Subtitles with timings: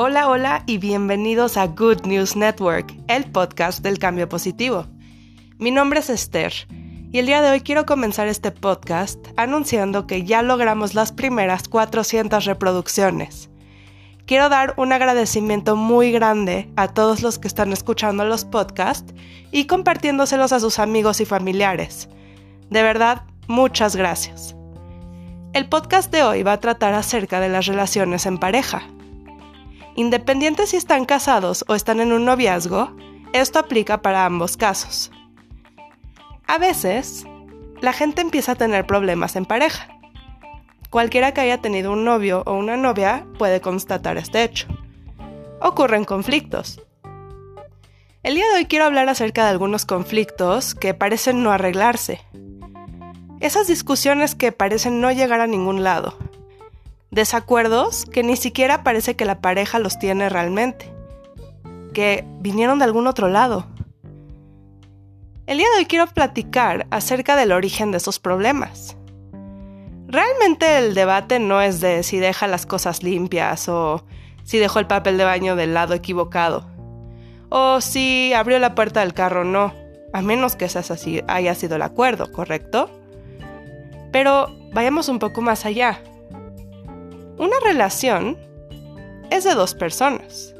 [0.00, 4.86] Hola, hola y bienvenidos a Good News Network, el podcast del cambio positivo.
[5.58, 6.52] Mi nombre es Esther
[7.10, 11.66] y el día de hoy quiero comenzar este podcast anunciando que ya logramos las primeras
[11.66, 13.50] 400 reproducciones.
[14.24, 19.12] Quiero dar un agradecimiento muy grande a todos los que están escuchando los podcasts
[19.50, 22.08] y compartiéndoselos a sus amigos y familiares.
[22.70, 24.54] De verdad, muchas gracias.
[25.54, 28.86] El podcast de hoy va a tratar acerca de las relaciones en pareja.
[29.98, 32.96] Independiente si están casados o están en un noviazgo,
[33.32, 35.10] esto aplica para ambos casos.
[36.46, 37.26] A veces,
[37.80, 39.88] la gente empieza a tener problemas en pareja.
[40.90, 44.68] Cualquiera que haya tenido un novio o una novia puede constatar este hecho.
[45.60, 46.80] Ocurren conflictos.
[48.22, 52.20] El día de hoy quiero hablar acerca de algunos conflictos que parecen no arreglarse.
[53.40, 56.16] Esas discusiones que parecen no llegar a ningún lado
[57.10, 60.92] Desacuerdos que ni siquiera parece que la pareja los tiene realmente,
[61.94, 63.66] que vinieron de algún otro lado.
[65.46, 68.96] El día de hoy quiero platicar acerca del origen de esos problemas.
[70.06, 74.04] Realmente el debate no es de si deja las cosas limpias o
[74.44, 76.78] si dejó el papel de baño del lado equivocado
[77.48, 79.72] o si abrió la puerta del carro o no,
[80.12, 82.90] a menos que ese haya sido el acuerdo, ¿correcto?
[84.12, 86.00] Pero vayamos un poco más allá.
[87.38, 88.36] Una relación
[89.30, 90.54] es de dos personas,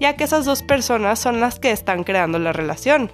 [0.00, 3.10] ya que esas dos personas son las que están creando la relación.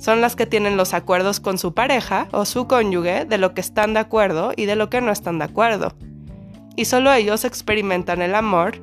[0.00, 3.60] Son las que tienen los acuerdos con su pareja o su cónyuge de lo que
[3.60, 5.92] están de acuerdo y de lo que no están de acuerdo.
[6.76, 8.78] Y solo ellos experimentan el amor,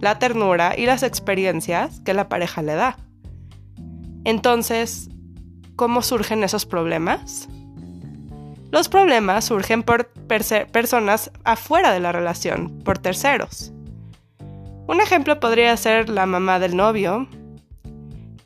[0.00, 2.98] la ternura y las experiencias que la pareja le da.
[4.24, 5.08] Entonces,
[5.74, 7.48] ¿cómo surgen esos problemas?
[8.72, 13.70] Los problemas surgen por personas afuera de la relación, por terceros.
[14.86, 17.28] Un ejemplo podría ser la mamá del novio,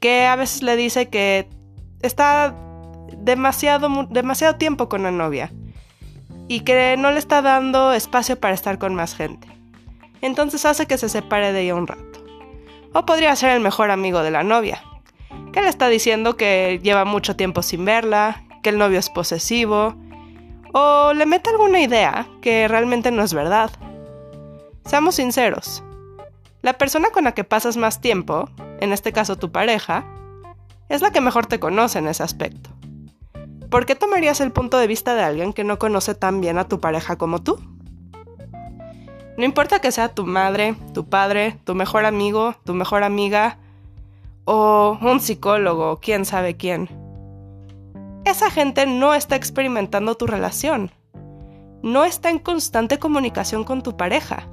[0.01, 1.49] que a veces le dice que
[2.03, 2.57] está
[3.19, 5.53] demasiado, demasiado tiempo con la novia
[6.49, 9.47] y que no le está dando espacio para estar con más gente.
[10.23, 12.03] Entonces hace que se separe de ella un rato.
[12.95, 14.83] O podría ser el mejor amigo de la novia,
[15.53, 19.95] que le está diciendo que lleva mucho tiempo sin verla, que el novio es posesivo,
[20.79, 23.71] o le mete alguna idea que realmente no es verdad.
[24.85, 25.83] Seamos sinceros.
[26.61, 28.51] La persona con la que pasas más tiempo,
[28.81, 30.05] en este caso tu pareja,
[30.91, 32.69] es la que mejor te conoce en ese aspecto.
[33.71, 36.69] ¿Por qué tomarías el punto de vista de alguien que no conoce tan bien a
[36.69, 37.59] tu pareja como tú?
[39.39, 43.57] No importa que sea tu madre, tu padre, tu mejor amigo, tu mejor amiga,
[44.45, 47.06] o un psicólogo, quién sabe quién
[48.27, 50.91] esa gente no está experimentando tu relación.
[51.83, 54.49] No está en constante comunicación con tu pareja.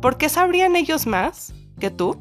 [0.00, 2.16] ¿Por qué sabrían ellos más que tú?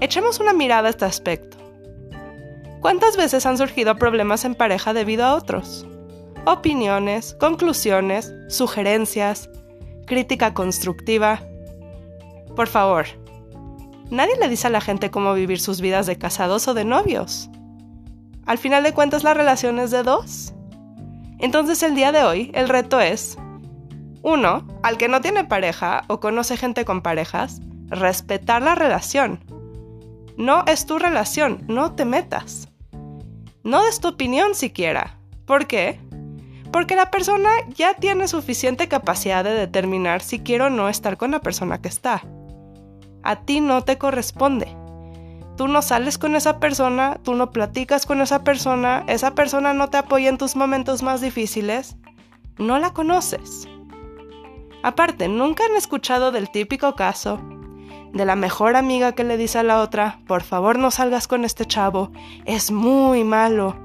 [0.00, 1.56] Echemos una mirada a este aspecto.
[2.82, 5.86] ¿Cuántas veces han surgido problemas en pareja debido a otros?
[6.44, 9.48] Opiniones, conclusiones, sugerencias,
[10.06, 11.40] crítica constructiva.
[12.54, 13.06] Por favor,
[14.10, 17.48] nadie le dice a la gente cómo vivir sus vidas de casados o de novios.
[18.46, 20.54] Al final de cuentas la relación es de dos.
[21.40, 23.36] Entonces el día de hoy el reto es,
[24.22, 29.44] uno, al que no tiene pareja o conoce gente con parejas, respetar la relación.
[30.36, 32.68] No es tu relación, no te metas.
[33.64, 35.18] No des tu opinión siquiera.
[35.44, 35.98] ¿Por qué?
[36.70, 41.32] Porque la persona ya tiene suficiente capacidad de determinar si quiere o no estar con
[41.32, 42.22] la persona que está.
[43.24, 44.76] A ti no te corresponde
[45.56, 49.88] tú no sales con esa persona, tú no platicas con esa persona, esa persona no
[49.88, 51.96] te apoya en tus momentos más difíciles,
[52.58, 53.66] no la conoces.
[54.82, 57.40] Aparte, nunca han escuchado del típico caso
[58.12, 61.44] de la mejor amiga que le dice a la otra, por favor no salgas con
[61.44, 62.12] este chavo,
[62.44, 63.76] es muy malo.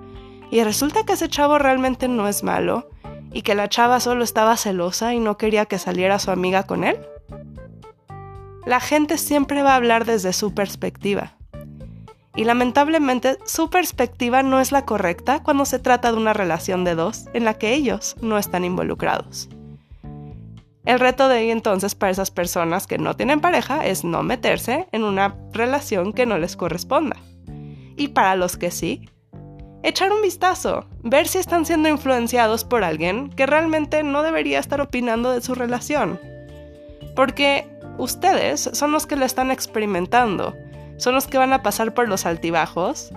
[0.52, 2.90] Y resulta que ese chavo realmente no es malo
[3.34, 6.84] y que la chava solo estaba celosa y no quería que saliera su amiga con
[6.84, 7.00] él.
[8.66, 11.38] La gente siempre va a hablar desde su perspectiva
[12.36, 16.96] y lamentablemente su perspectiva no es la correcta cuando se trata de una relación de
[16.96, 19.50] dos en la que ellos no están involucrados.
[20.86, 24.88] El reto de ahí entonces para esas personas que no tienen pareja es no meterse
[24.92, 27.18] en una relación que no les corresponda.
[27.98, 29.08] Y para los que sí,
[29.84, 34.82] echar un vistazo, ver si están siendo influenciados por alguien que realmente no debería estar
[34.82, 36.20] opinando de su relación.
[37.16, 37.68] Porque
[38.00, 40.56] ustedes son los que la están experimentando
[41.02, 43.12] son los que van a pasar por los altibajos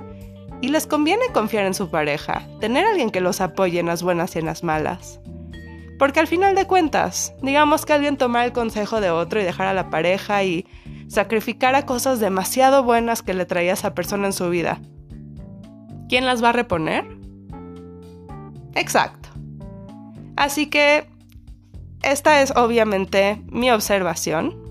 [0.62, 4.34] y les conviene confiar en su pareja, tener alguien que los apoye en las buenas
[4.34, 5.20] y en las malas.
[5.98, 9.70] Porque al final de cuentas, digamos que alguien tomara el consejo de otro y dejara
[9.70, 10.66] a la pareja y
[11.08, 14.80] sacrificara cosas demasiado buenas que le traía a esa persona en su vida.
[16.08, 17.04] ¿Quién las va a reponer?
[18.74, 19.28] Exacto.
[20.36, 21.06] Así que
[22.00, 24.63] esta es obviamente mi observación.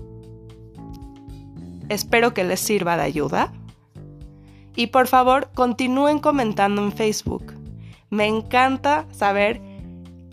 [1.88, 3.52] Espero que les sirva de ayuda.
[4.76, 7.54] Y por favor, continúen comentando en Facebook.
[8.10, 9.60] Me encanta saber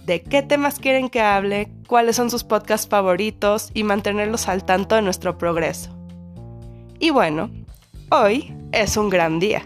[0.06, 4.96] de qué temas quieren que hable, cuáles son sus podcasts favoritos y mantenerlos al tanto
[4.96, 5.96] de nuestro progreso.
[7.00, 7.50] Y bueno,
[8.10, 9.64] hoy es un gran día.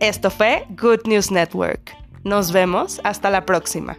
[0.00, 1.96] Esto fue Good News Network.
[2.24, 3.96] Nos vemos hasta la próxima.